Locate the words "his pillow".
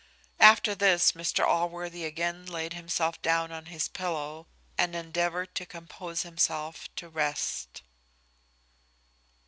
3.67-4.47